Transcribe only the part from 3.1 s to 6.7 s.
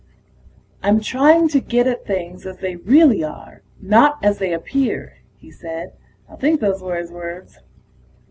are, not as they appear," he said. I think